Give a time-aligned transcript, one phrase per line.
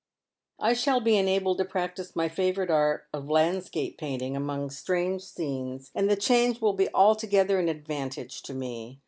[0.59, 5.91] I shall be enabled to practise my favourite art of landscape painting among strange scenes,
[5.93, 8.97] and the change will be altogether an advantage to me.